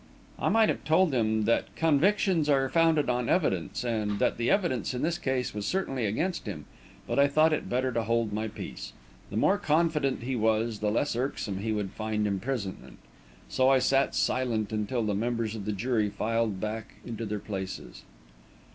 [0.39, 4.95] I might have told him that convictions are founded on evidence, and that the evidence
[4.95, 6.65] in this case was certainly against him,
[7.05, 8.93] but I thought it better to hold my peace.
[9.29, 12.97] The more confident he was, the less irksome he would find imprisonment.
[13.47, 18.01] So I sat silent until the members of the jury filed back into their places.